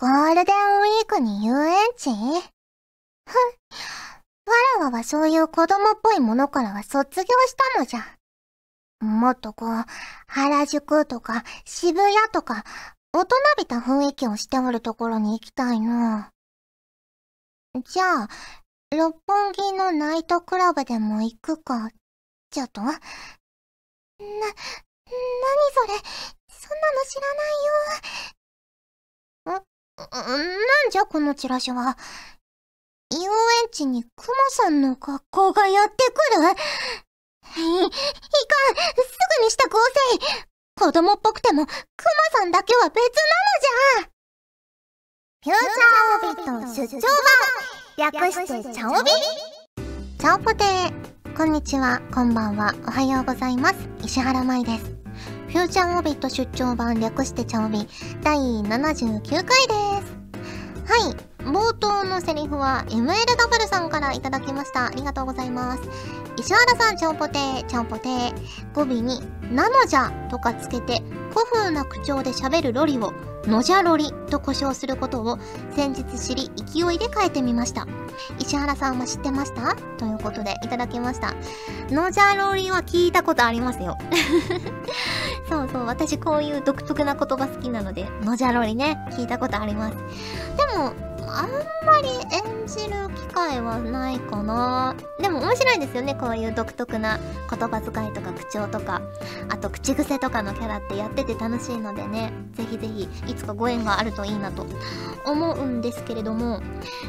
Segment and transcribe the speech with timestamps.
[0.00, 2.08] ゴールデンウィークに遊園地？
[2.08, 2.16] ふん。
[2.16, 2.42] わ
[4.78, 7.28] らわはそういう子供っぽいものからは卒業し
[7.74, 8.16] たのじゃ。
[9.04, 9.84] もっとこう、
[10.26, 12.64] 原宿とか渋谷とか、
[13.12, 16.24] 大人びた雰囲気をしておるところに行きたいの。
[17.84, 18.28] じゃあ、
[18.96, 21.90] 六本木のナイトクラブでも行くか、
[22.50, 22.80] じゃと？
[22.80, 23.02] な、なに
[24.18, 24.48] それ、
[26.48, 27.52] そんなの知らない
[28.30, 28.39] よ。
[30.06, 31.96] ん、なんじゃこのチラシは。
[33.12, 37.96] 遊園地にクマさんの学校がやってくるい、いかん、す
[39.40, 39.80] ぐに支度を
[40.10, 40.20] せい。
[40.76, 41.72] 子供っぽくても、ク
[42.32, 43.10] マさんだけは別なの
[43.60, 44.20] じゃ。
[45.42, 47.08] フューチャーオビット出張
[47.98, 49.10] 版略してチャオビ
[50.18, 53.76] チャオポテーこんにちは、こんばんは、おはようございます。
[54.04, 54.99] 石原舞です。
[55.50, 57.84] フューチャーオビット出張版略してチャオビ
[58.22, 60.20] 第79回です。
[60.86, 64.86] はい、冒頭のセリフは MLW さんからいただきました。
[64.86, 65.82] ありがとうございます。
[66.36, 68.32] 石原さん、チャオポテー、チャオポテー。
[68.74, 69.20] 語尾に、
[69.50, 73.12] なのじゃとかつけて、古風な口調で喋るロリを、
[73.44, 75.38] のじゃろりと呼称することを
[75.74, 77.86] 先日知り勢いで変えてみました。
[78.38, 79.74] 石原さんは知ってました？
[79.96, 81.34] ということでいただきました。
[81.90, 83.96] のじゃろりは聞いたことありますよ。
[85.48, 89.96] そうそう、私こういう独特な言葉好きなので、のじゃろりね、聞いたことあります。
[89.96, 90.92] でも、
[91.28, 91.50] あん
[91.86, 94.94] まり演じる機会はないかな。
[95.20, 97.18] でも面白いですよね、こういう独特な
[97.50, 99.00] 言葉遣いとか口調とか、
[99.48, 104.66] あと口癖とかのキャラってやってて楽しいのでね、ぜひぜひいつかご縁があるといいなと
[105.26, 106.60] 思うんですけれども、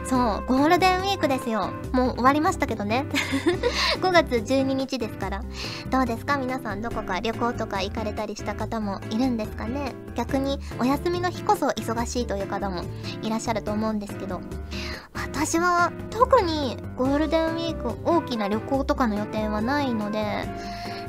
[0.06, 1.70] そう、ゴールデンウィークですよ。
[1.92, 3.06] もう終わりましたけどね。
[4.02, 5.44] 5月12日ですから。
[5.90, 6.38] どうですか？
[6.38, 9.94] 皆さんどこか旅行とか行かれたりした方もいるんですかね？
[10.16, 12.84] 逆にお休みの日こそ忙しいという方も
[13.22, 14.42] いらっしゃると思うんですですけど、
[15.14, 20.20] 私は特にゴールデンウィーク大きな旅行とかの予定はないので、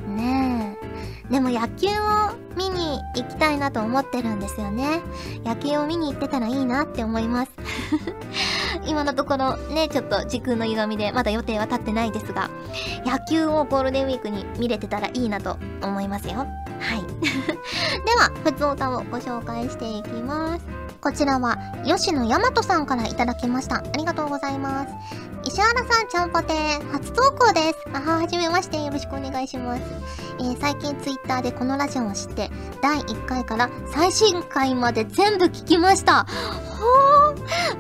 [0.06, 1.32] ねえ。
[1.32, 1.92] でも野球を
[2.56, 5.00] 見に行きたいなと思ってるんですよね。
[5.44, 7.52] 野球を見に行ってたらいいなって思います。
[8.86, 12.50] 今のところね、ちょっと時空の歪みでまだ予定は立ってないですが、
[13.06, 16.46] 野球をゴールデンウィークに見れてたらいいなと思いますよ。
[16.82, 17.02] はい。
[18.04, 20.64] では、ふつおたをご紹介していきます。
[21.00, 23.76] こちらは、吉野大和さんからいただきました。
[23.76, 24.92] ありがとうございます。
[25.44, 26.54] 石原さん、ちゃんぽて
[26.92, 27.78] 初投稿です。
[27.92, 28.82] あは、はじめまして。
[28.82, 29.82] よろしくお願いします。
[30.38, 32.50] えー、最近ツイッターでこのラジオを知って、
[32.80, 36.24] 第1回から最新回まで全部聞きました。
[36.24, 37.11] ほー、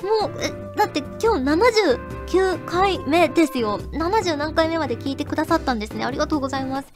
[0.02, 3.78] もう、だって今日79回目ですよ。
[3.92, 6.04] 70何回目まで聞いてくださったんですね。
[6.04, 6.88] ありがとうございます。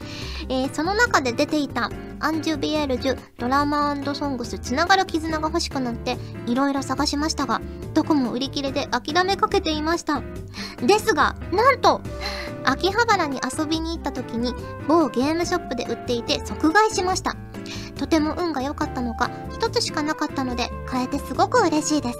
[0.49, 1.89] えー、その中で出ていた、
[2.19, 7.61] アンジュビエルジュ、ドラマソングス、つながる絆が欲しくなって、いろいろ探しましたが、
[7.93, 10.21] どこも売り切れで諦めかけていました。
[10.81, 12.01] ですが、なんと、
[12.63, 14.53] 秋葉原に遊びに行った時に、
[14.87, 17.35] 某ゲームショップで売っていて即買いしました。
[17.95, 22.19] とても運が良かったのか、一つしかなかったので、買えてすごく嬉しいです。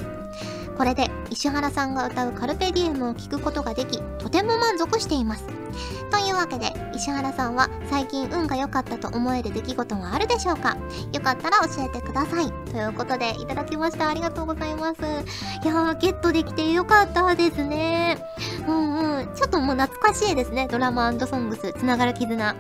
[0.78, 5.46] これで石原さんが歌うカルペディエムを聴くことができ、とても満足しています。
[6.10, 10.78] というわけで、石原さんは最近運が良かったと思える出来事があるでしょうか？
[11.14, 12.52] よかったら教えてください。
[12.72, 14.10] ということで、いただきました。
[14.10, 15.02] ありがとうございます。
[15.02, 15.04] い
[15.68, 18.18] やー、ゲットできてよかったですね。
[18.68, 19.36] うんうん。
[19.36, 20.68] ちょっともう懐かしいですね。
[20.70, 22.56] ドラマソングス、つながる絆。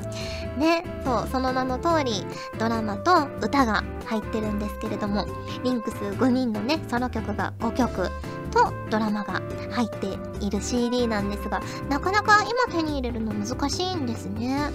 [0.57, 2.25] ね、そう、その名の通り、
[2.57, 5.25] ドラマと歌が入ってるんですけれども、
[5.63, 8.09] リンクス5人のね、ソロ曲が5曲
[8.47, 9.41] とドラマが
[9.71, 10.07] 入って
[10.45, 14.69] いる CD なんですが、なかなか今手に入れるの難しいんですね。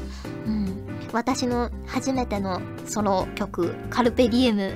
[0.47, 0.83] うん。
[1.13, 4.75] 私の初めてのソロ曲、カルペディエム。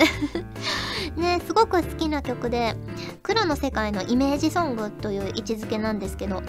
[1.17, 2.77] ね、すごく好きな曲で、
[3.23, 6.43] 黒の世界のイメージソングという位置づけなんですけど、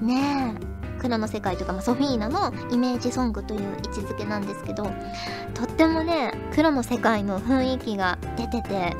[0.00, 0.74] ねえ、
[1.04, 4.84] 黒の世界とか、まあ、ソフィーナのイメージソングという位置づけなんですけど、
[5.54, 8.96] とってもね、黒の世界の雰囲気が出てて、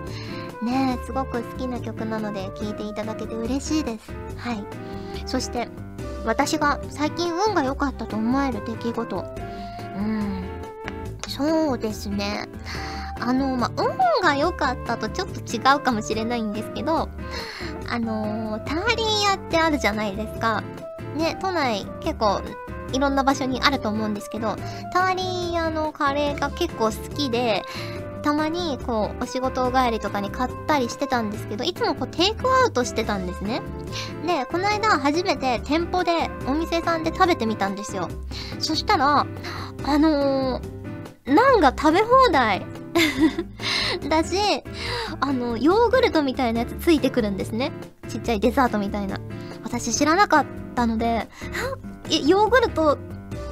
[0.64, 4.12] ねすごく好きな曲なので聴いていただけて嬉しいです。
[4.36, 4.64] はい。
[5.26, 5.68] そして、
[6.24, 9.24] 私が最近運が良かったと思える出来事。
[9.96, 10.44] うん。
[11.28, 12.48] そうですね。
[13.20, 17.08] あの、まあ、運が良かったとちょっと違うかもしれないんですけど、
[17.88, 20.62] あのー、ターリー屋ってあるじゃないですか。
[21.16, 22.42] ね、都内結構
[22.92, 24.56] いろんな場所にあると思うんですけど、
[24.92, 27.62] ターリー屋のカレーが結構好きで、
[28.24, 33.60] たまにこうお仕事帰りとかに買ったりしてたんですけどいつもこうテイクアウトしてたんですね
[34.26, 38.08] でこの間初めて店舗でお店さんで食べてみたんですよ
[38.58, 39.26] そしたら
[39.84, 42.64] あのー、ナンが食べ放題
[44.08, 44.36] だし、
[45.20, 47.72] あの、ヨーグルトみたいなやつついてくるんですね。
[48.08, 49.18] ちっちゃいデザートみたいな。
[49.64, 51.28] 私知らなかったので、
[52.08, 52.98] ヨーグルト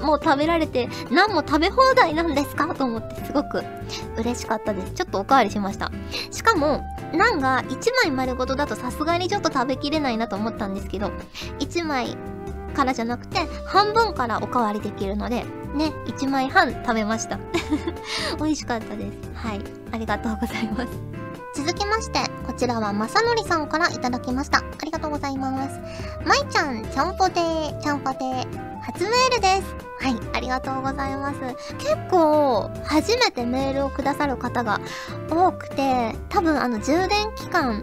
[0.03, 3.63] もう食べられて、何も食べ放題なんですかと思ってすごく
[4.19, 4.93] 嬉しかったです。
[4.93, 5.91] ちょっとおかわりしました。
[6.31, 11.11] しかも、ナンが1枚丸ごとだとさすがにちょっと食べきれないなと思ったんですけど、
[11.61, 12.17] 1枚
[12.73, 15.45] からじゃなくて、半分からおかわりできるので、
[15.75, 17.39] ね、1枚半食べました。
[18.39, 19.19] 美味しかったです。
[19.35, 19.61] はい。
[19.93, 20.89] ありがとうございます。
[21.55, 24.59] 続きまして、こちらはまさのりさんからいただきました。
[24.59, 25.79] ありがとうございます。
[26.27, 28.73] まいちゃん、ちゃんぽてー、ちゃんぽてー。
[28.83, 29.92] 初メールです。
[30.03, 31.39] はい、ありがとうございます。
[31.79, 34.81] 結構、初めてメールをくださる方が
[35.31, 37.81] 多くて、多分あの充電期間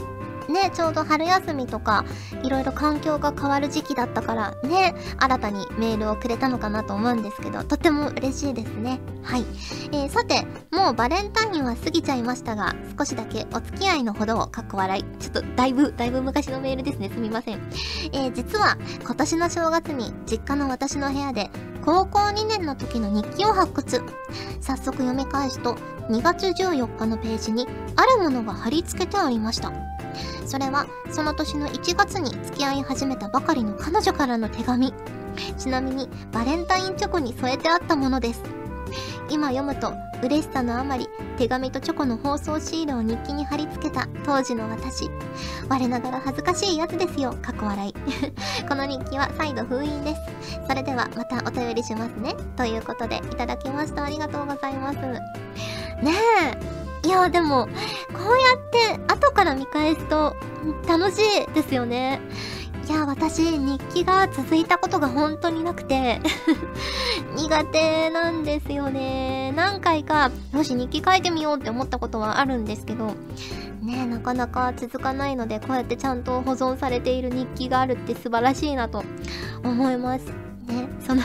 [0.50, 2.06] ね、ちょうど春休みとか、
[2.44, 9.00] いろいろ環境が変わる時期だったからね、新たにメールをくれたのかなと思うんですけど、とても嬉しいですね。
[9.24, 9.46] はい。
[9.92, 15.04] えー、さて、もうバレンタインは過ぎちゃいましたが、少しだけお付き合いのほどをかっこ笑い。
[15.20, 17.10] ちょっとだいぶ、だいぶ昔のメールですね。
[17.10, 17.60] すみません。
[18.12, 21.50] えー、実は、今年の正月に実家の私の部屋で、
[21.86, 24.02] 高校2年の時の日記を発掘。
[24.62, 25.76] 早速読み返すと、
[26.10, 29.72] 2月14日のページに、あるものが貼り付けてありました。
[30.46, 34.94] それはその年の1月に付き合い始めたばかりの彼女からの手紙。
[35.58, 38.42] ちなみにバレンタインチョコに添えてあったものです。
[39.30, 41.08] 今読むと嬉しさのあまり
[41.38, 45.10] 手紙とチョコの包装シールを日記に貼り付けた当時の私。
[45.70, 47.36] 我ながら恥ずかしいやつですよ。
[47.42, 47.94] 過去笑い。
[48.68, 50.22] この日記は再度封印です。
[50.68, 52.36] それではまたお便りしますね。
[52.58, 54.04] ということでいただきました。
[54.04, 54.98] ありがとうございます。
[54.98, 56.14] ね
[56.76, 56.79] え。
[57.04, 57.72] いやでも、こ
[58.14, 60.36] うやって後から見返すと
[60.88, 62.22] 楽しいですよね。
[62.88, 66.20] いや、私、日記が続いたことが本当になくて
[67.38, 69.54] 苦手なんですよね。
[69.56, 73.14] 何回か、もし日記書いてみようって思ったことはあるんですけど、
[73.84, 79.04] ねなかなか続かないので、こうやってちゃんと保存されている日記があるって素晴らしいなと
[79.64, 80.26] 思います。
[80.68, 81.22] ね、その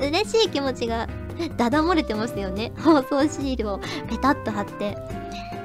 [0.00, 1.08] 嬉しい気持ちが
[1.56, 2.72] ダダ漏れてますよね。
[2.82, 4.96] 放送シールをペタッと貼って。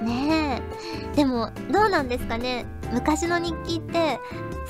[0.04, 0.62] ね
[1.14, 1.16] え。
[1.16, 2.66] でも、どうなんですかね。
[2.92, 4.20] 昔の日記って、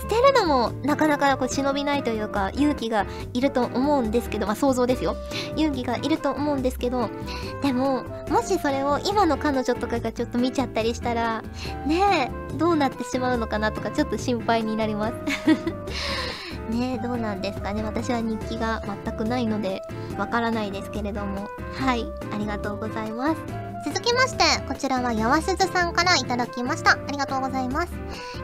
[0.02, 5.16] 捨てるのもなかなかこう忍びないというか勇気がいると思うんですけどまあ想像ですよ
[5.56, 7.10] 勇気がいると思うんですけど
[7.62, 11.44] でももしそれを今の彼女とかがちょっと見ちゃったりしたら
[11.86, 15.14] ねえどうなってしまうのかなとかちょっと心配になります
[16.72, 17.84] ねどうなんですかね。
[17.84, 19.84] 私は日記が全くないので
[20.18, 21.48] わからないですけれども。
[21.74, 23.61] はいありがとうございます。
[23.84, 26.92] 続きまして、こちらはやわすずさんからいただきました。
[26.92, 27.92] ありがとうございます。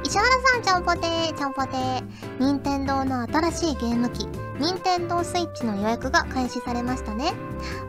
[0.04, 2.04] 石原さん、ちゃんぽてー、ちゃんぽてー。
[2.40, 4.28] 任天堂の新しいゲーム機、
[4.60, 7.34] 任天堂スイッチの予約が開始されましたね。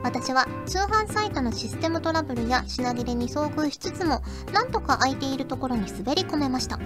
[0.02, 4.22] 私は通販サイトのシステムトラブルや品切れに遭遇しつつも、
[4.52, 6.78] なんとか空いているところに滑り込めました。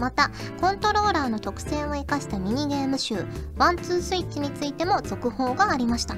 [0.00, 3.24] また、コントローラーの特性を活かしたミニゲーム集、
[3.56, 6.16] ワンツースイッチについても続報がありました。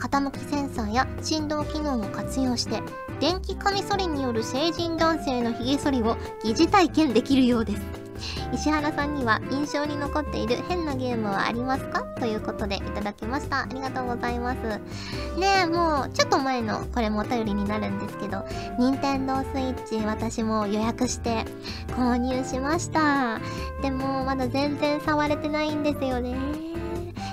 [0.00, 2.80] 傾きセンサーや振動機能を活用して
[3.20, 7.82] 電気カミソリによる成人男性の髭剃りを疑似体験できるようです。
[8.52, 12.02] 石原さんには印象に残っている変なゲームはありますか？
[12.18, 13.62] ということでいただきました。
[13.62, 14.58] ありがとうございます。
[15.38, 18.44] ねえもうちょっと前のこれもお便りになるんですけど
[18.78, 21.44] 任天堂スイッチ私も予約して
[21.96, 23.38] 購入しました。
[23.80, 26.69] でもまだ全然触れてないんですよね。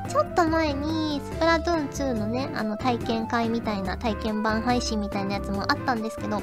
[0.07, 6.41] ちょっと前に、スプラトゥーン2のね、あの体験会みたいな、体験版配信みたいなやつもあったんですけど、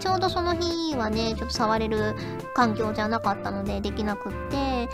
[0.00, 2.14] ちょうどその日はね、ちょっと触れる
[2.54, 4.88] 環境じゃなかったので、できなくって、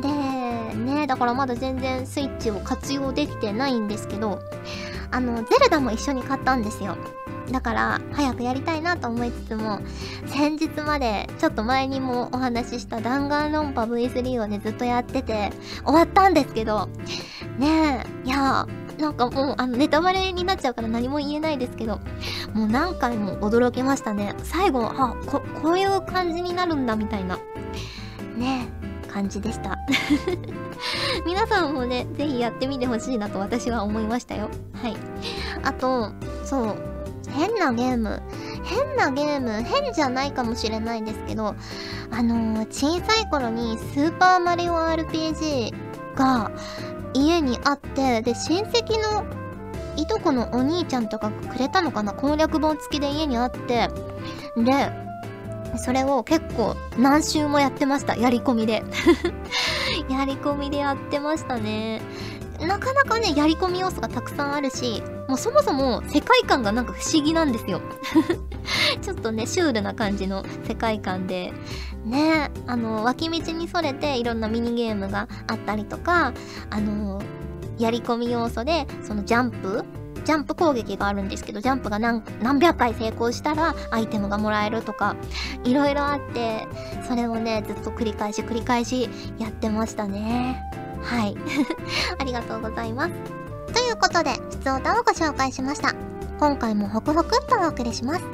[0.00, 4.40] で、ね、だからまだ全然スイッチを活用できてないんですけど、
[5.10, 6.96] あの、ゼルダも一緒に買ったんですよ。
[7.50, 9.80] だから早くやりたいなと思いつつも
[10.26, 15.50] 先日までちょっと前にもお話しした弾丸論破 V3 をねずっとやってて
[15.84, 16.88] 終わったんですけど
[17.58, 18.66] ねえいや
[18.98, 22.00] なんかもうあのネタバレになっちゃうから何も言えないですけど
[22.54, 24.34] もう何回も驚きましたね。
[24.44, 27.36] 最後あここういう感じになるんだみたいな
[28.36, 28.68] ね
[29.06, 29.78] え感じでした。
[31.26, 34.48] 皆さんもねぜひやってみてほしいなと私は思いましたよ。
[34.80, 34.96] はい。
[35.62, 36.12] あと
[36.44, 36.93] そう
[37.30, 38.22] 変なゲーム。
[38.64, 41.54] 変なゲーム、変じゃないかもしれないんですけど、
[42.10, 45.72] あのー、小さい頃にスーパーマリオ RPG
[46.14, 46.50] が
[47.12, 49.24] 家にあって、で、親戚の
[49.96, 52.12] いとこのお兄ちゃんとかくれたのかな？
[52.12, 53.88] 攻略本付きで家にあって、
[54.56, 54.90] で、
[55.78, 58.16] それを結構何周もやってました。
[58.16, 58.82] やり込みで。
[60.08, 62.00] やり込みでやってましたね。
[62.66, 67.80] なかなかね、やり込み要素がたくさんあるし、もうそもそも世界観がなんか不思議なんですよ。
[69.02, 71.52] ちょっとね、シュールな感じの世界観で、
[72.04, 76.32] ね、あの、脇道にそれていろんなミニゲームがあったりとか、
[76.70, 77.20] あの、
[77.78, 79.84] やり込み要素で、そのジャンプ
[80.24, 85.16] ジャンプ攻撃があるんですけど、ジャンプが何何百回成功したらアイテムがもらえるとか、
[85.64, 86.66] いろいろあって、
[87.06, 90.73] それをね、ずっと繰り返し繰り返しやってましたね。
[91.04, 91.36] はい。
[92.18, 93.12] ありがとうございます。
[93.72, 95.94] ということで、普通歌をご紹介しました。
[96.38, 98.24] 今回もホクホクっとお送りします。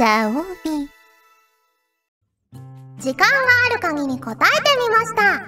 [0.00, 0.32] シャオ
[0.64, 0.88] ビ
[2.98, 3.34] 時間が
[3.70, 5.40] ある限り答えてみました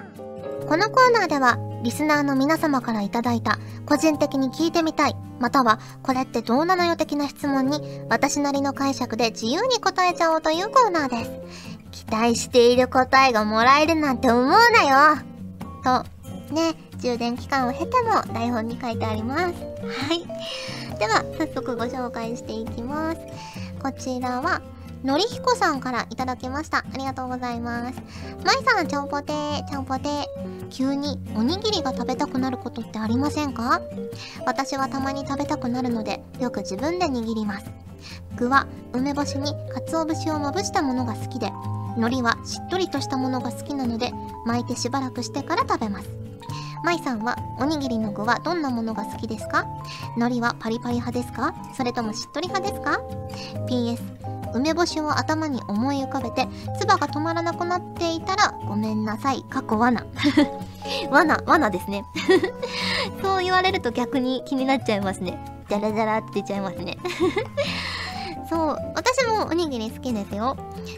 [0.67, 11.31] このコーナーではリスナーの皆様からいただいた個人的に聞いてみたいまたはこれってどうなのよ的な質問に私なりの解釈で自由に答えちゃおうというコーナーです。
[11.91, 14.57] 期待している答えがもらえるなんて思うな
[15.15, 15.17] よ。
[15.83, 19.43] とね充電期間を経ても台本に書いてあります。
[19.43, 19.49] は
[20.13, 20.25] い。
[20.97, 23.17] では早速ご紹介していきます。
[23.81, 24.61] こちらは
[25.03, 26.77] のりひこさんからいただきました。
[26.79, 28.01] ありがとうございます。
[28.45, 30.25] まいさん、ちゃんぽてー、ちゃんぽてー。
[30.69, 33.81] 急におにぎりが食べたくなることってありませんか？
[34.45, 37.69] 私はたまに食べたくなるので、よく自分で握ります。
[38.37, 41.51] 具は梅干しに鰹節をまぶしたものが好きで、
[41.97, 44.11] 海苔はしっとりとしたものが好きなので、
[44.45, 46.09] 巻いてしばらくしてから食べます。
[46.83, 49.65] まいさんはおにぎりの具はどんなものが好きですか？
[50.17, 51.53] 海苔はパリパリ派ですか？
[51.77, 52.99] それともしっとり派ですか
[53.67, 54.22] ?PS
[54.53, 56.47] 梅干しを頭に思い浮かべて、
[56.79, 60.05] 唾が止まらなくなっていたら、ごめんなさい、過去罠。
[61.09, 62.05] 罠、罠ですね。
[63.21, 65.37] そう言われると逆に気になっちゃいますね。
[65.69, 66.97] じゃらじゃらって言っちゃいますね。
[68.49, 70.55] そう、私もおにぎり好きですよ。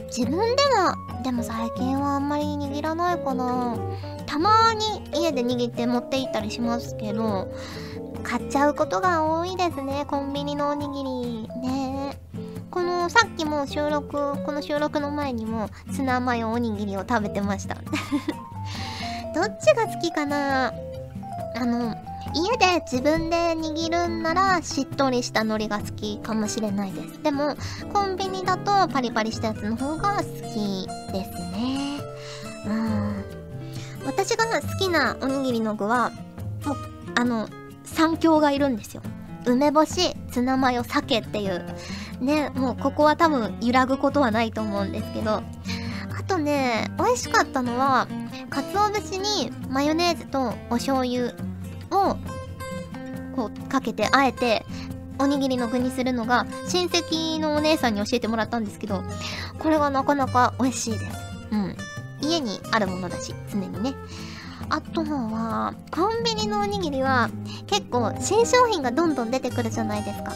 [0.07, 3.75] 自分では、でも最近はあんまり握らないかな。
[4.25, 7.47] たまに家で握って持って行ったりしますけど、
[8.23, 11.44] 買っちゃうことが多いですね、コンビニのおにぎり。
[13.05, 14.11] のさっきも収録
[14.43, 17.75] この収録の前にもツナマヨおにぎりを食べてました。
[19.35, 20.73] どっちが好きかな？
[21.55, 21.95] あの
[22.33, 27.21] 家で自分で握るんならしっとりした海苔が好きかもしれないです。
[27.21, 27.55] でも
[27.93, 31.99] コンビニだとパリパリしたやつの方が好きですね。
[32.65, 33.25] うん
[34.07, 36.11] 私が好きなおにぎりの具は
[37.13, 37.47] あの
[37.83, 39.03] 三強がいるんですよ。
[39.45, 41.63] 梅干しツナマヨ鮭っていう
[42.19, 45.43] ね、もうここは多分揺らぐことはないと思うんですけど、あ
[46.27, 48.07] とね、美味しかったのは、
[48.49, 51.33] 鰹節にマヨネーズとお醤油
[51.91, 52.17] を
[53.35, 54.65] こうかけてあえて、
[55.19, 59.03] おにぎりの具にするのが親戚のお姉さんに教えてもらったんですけど、
[59.59, 61.05] これがなかなか美味しいです。
[61.51, 61.75] うん。
[62.21, 63.93] 家にあるものだし、常にね。
[64.69, 67.29] あとは、コンビニのおにぎりは
[67.67, 70.33] 結構新商品がどんどん出てくるじゃないですか。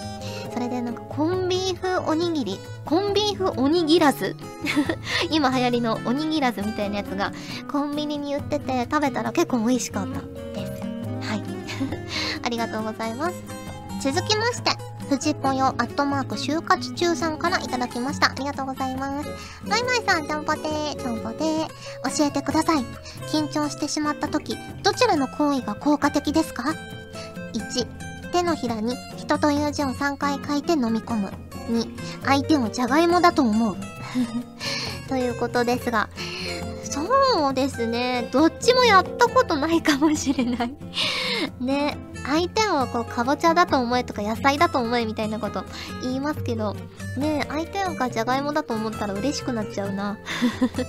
[0.53, 4.35] それでなんかコンビーフおにぎりコンビーフおにぎらず。
[5.29, 7.31] 今流行りのおにぎらずみたいなやつが
[7.71, 10.21] コンビニに売ってて食べたら結構美味しかった
[10.59, 10.81] です。
[11.29, 11.43] はい。
[12.43, 13.35] ありがとうございます。
[14.01, 14.88] 続きまして。
[15.09, 18.29] 藤ぽよアットマーク就活中さんからいただきました。
[18.29, 19.29] ありがとうございます。
[19.67, 21.67] マイマイさん、ちゃんぽてー、ちゃんぽてー。
[22.17, 22.83] 教えてください。
[23.31, 26.75] 緊張してしまった時、どちらの行為が効果的ですか
[27.53, 31.31] ?1、手のひらに人という字を3回書いて飲み込む。
[31.71, 33.77] 2、相手をじゃがいもだと思う。
[35.09, 36.09] ということですが、
[36.83, 38.29] そうですね。
[38.31, 40.73] どっちもやったことないかもしれない
[41.59, 41.97] ね。
[42.25, 45.63] 相手をこう、かぼちゃだと思えとか野菜だと思えみたいなこと
[46.01, 46.75] 言いますけど、
[47.17, 50.17] ね相手がじゃがいもだと思ったら嬉しくなっちゃうな。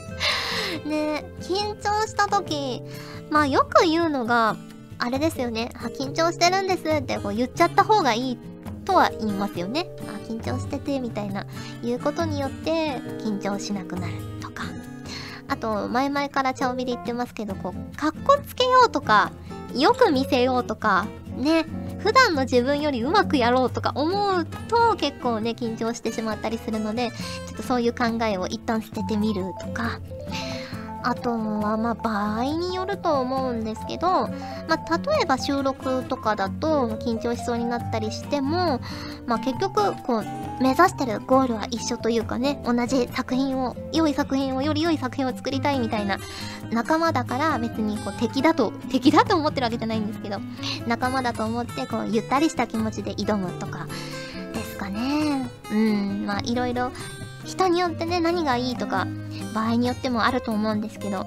[0.87, 2.83] ね緊張した時、
[3.31, 4.57] まあよく言うのが、
[4.99, 5.71] あれですよね。
[5.75, 8.39] あ、緊張してるんですってこう言っちゃった方がいい
[8.85, 9.87] とは言いますよね。
[10.09, 11.47] あ、緊張してて、みたいな。
[11.83, 14.65] 言うことによって、緊張しなくなるとか。
[15.49, 19.33] あと、前々からチャオビで言ってますけど、こう、かっこつけようとか、
[19.75, 21.65] よく見せようとか、ね、
[22.01, 27.11] 普段の自分よりうまくやろうとか思うと結構ね、緊張してしまったりするので、
[27.47, 30.01] ちょっとそういう考えを一旦捨ててみるとか、
[31.03, 34.29] あとは、まあ、場合によると思うんですけど、ま
[34.71, 38.81] あ、例えば収録とかだと緊張しそうになったりしても、
[39.27, 40.25] まあ、結局、こう、
[40.63, 46.19] 目指してるゴールは一緒というかね、同じ作品を、良い作品を、より良い作品を作りたいみたいな
[46.71, 50.39] 仲間だから別にこう敵だと、敵だと思ってるわけじゃないんですけど、
[50.87, 53.87] 仲間だと思ってこう、ゆったりした気持ちで挑むとか、
[54.53, 55.49] ですかね。
[55.73, 56.93] うん、まあ、いろいろ、
[57.45, 59.07] 人によってね、何がいいとか、
[59.55, 61.25] 場合によってもあると思うんですけど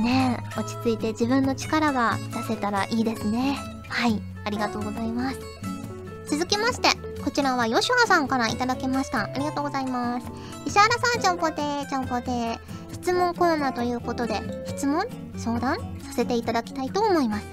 [0.00, 3.56] ねえ落ち着いて自分の力が出せたらいいですね。
[3.88, 5.38] はいありがとうございます。
[6.28, 6.88] 続きまして
[7.22, 9.24] こちらはヨシュアさんからいただきました。
[9.24, 10.26] ありがとうございます。
[10.66, 12.58] 石原さんちゃんぽてーちゃんぽてー。
[12.92, 15.04] 質問コーナーということで質問
[15.36, 17.46] 相談させていただきたいと思います。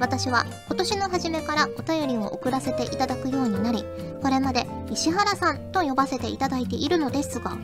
[0.00, 3.84] 私は今年の初めからお便りを送らせていただくようになり
[4.22, 7.56] これまで石原さんと呼ばせていただいているのですが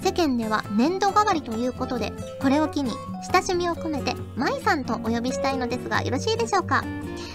[0.00, 2.92] 世間では年度替わりということでこれを機に
[3.32, 6.84] 親しみを込めて舞さんとお呼びしたいのですがよろしいでしょうか？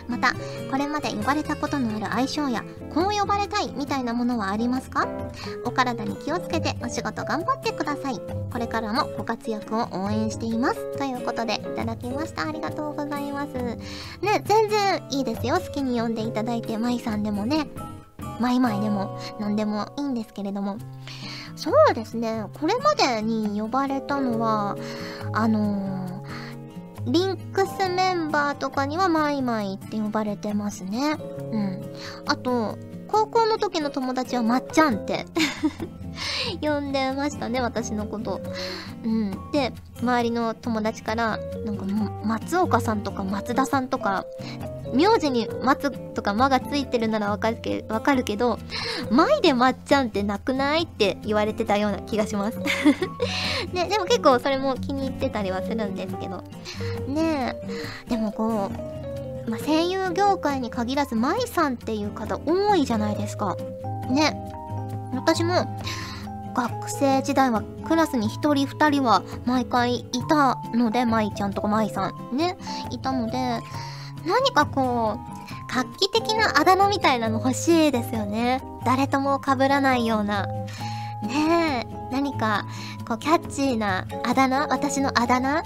[0.08, 0.34] また
[0.72, 5.08] これまで呼ばれたことのある愛称やこう呼ばれたいみたいなものはありますか？
[5.66, 8.20] お体に気をつけてお仕事頑張ってください。
[8.52, 10.98] これからもご活躍を応援しています。
[10.98, 12.48] ということでいただきました。
[12.48, 13.54] ありがとうございます。
[13.54, 13.78] ね
[14.46, 15.56] 全然いいですよ。
[15.56, 17.68] 好きに呼んでいただいて舞さんでもね。
[18.40, 20.78] マイマイでも何でもいいんですけれども。
[21.56, 22.46] そうですね。
[22.60, 24.76] これまでに呼ばれたのは
[25.34, 31.18] あのー、リンクスメンバーとかにはマイマイって呼ばれてますね。
[31.52, 31.82] うん。
[32.26, 35.26] あと高校の時の友達はまっちゃんって
[36.62, 38.42] 呼んでましたね私のこと。
[39.04, 39.52] うん。
[39.52, 41.86] で周りの友達からなんか
[42.26, 44.26] 松岡さんとか松田さんとか
[44.94, 48.60] 名字に松とか間がついてるならわかるけわかるけど、
[49.10, 52.60] 舞でまっちゃんってなくないって言われてたような気がします
[53.74, 56.44] ね、でも結構それも気に入ってたりはするんですけど。
[57.08, 57.56] ね
[58.08, 58.10] え。
[58.10, 58.72] でもこ
[59.48, 63.58] う、まあ、声優業界に限らず、舞さんっていう方多いじゃないですか。
[64.10, 64.38] ね。
[65.14, 65.78] 私も、
[66.54, 72.58] 学生時代はクラスに1人2人は毎回いたので、舞ちゃんとか舞さんね、
[72.92, 73.60] いたので、
[74.26, 75.34] 何かこう、
[75.68, 78.62] 画期的なあだ名みたいなの欲しいですよね。
[78.86, 80.48] 誰とも被らないような。
[81.24, 82.66] ねえ、何か、
[83.08, 85.64] こう、キャッチーなあだ名私のあだ名？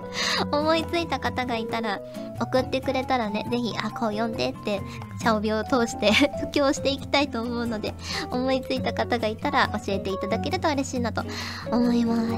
[0.52, 2.00] 思いついた方がいたら、
[2.40, 4.80] 送ってくれたらね、ぜひ、あ、こう呼んでって、
[5.22, 7.94] 茶帯を通して 布教していきたいと思うので、
[8.30, 11.22] 思いついた方がいたら教えていただけると嬉しいなと
[11.70, 12.20] 思います。
[12.30, 12.36] は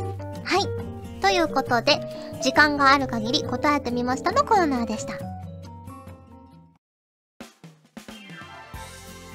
[0.58, 0.90] い。
[1.20, 2.00] ということで、
[2.40, 5.29] 時間がある限り答えてみましたのコーナーでした。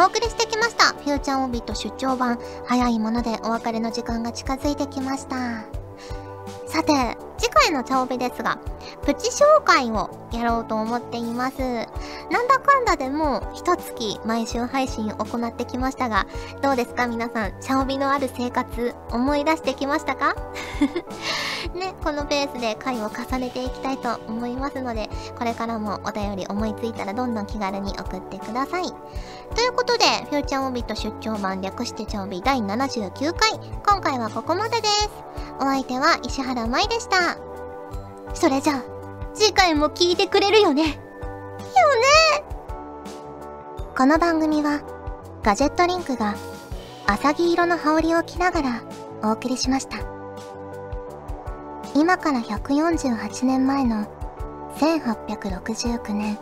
[0.00, 0.94] お送りしてきました。
[0.94, 2.38] フューチャーオビット出張版。
[2.66, 5.64] 早いものでお別れの時間が近づいてきました。
[6.68, 8.60] さて、次回の茶帯ですが、
[9.02, 11.58] プチ紹介をやろうと思っています。
[12.30, 16.28] なんだかんだでもう一月毎週配信行ってきましたが、
[16.62, 20.36] どうですか皆さん、茶帯のある生活思い出してきましたか？
[21.74, 28.84] ね、このペースで回を重ねていきたいと思いますので、これからもお便り思いついたらどんどん気軽に送ってください。
[29.54, 33.52] ということで、フューチャーオビット出張版略して茶帯第79回、
[33.86, 35.10] 今回はここまでです。
[35.60, 37.36] お相手は石原舞でした。
[38.34, 38.82] それじゃあ、
[39.34, 40.82] 次回も聞いてくれるよね。
[40.82, 40.98] よね
[43.96, 44.80] この番組は、
[45.42, 46.34] ガジェットリンクが、
[47.06, 48.82] アサギ色の羽織を着ながら
[49.22, 50.07] お送りしました。
[51.98, 54.06] 今から148年前の
[54.76, 56.38] 1869年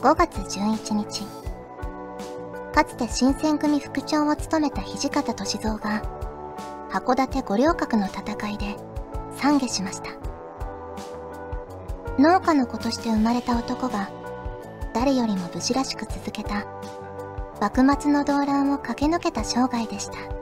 [0.00, 1.24] 5月11日、
[2.72, 6.02] かつて新選組副長を務めた土方歳三が、
[6.88, 8.76] 函館五稜郭の戦いで
[9.38, 10.10] 懺悔しました。
[12.20, 14.08] 農家の子として生まれた男が
[14.94, 16.64] 誰よりも武士らしく続けた
[17.60, 20.41] 幕末の動乱を駆け抜けた生涯でした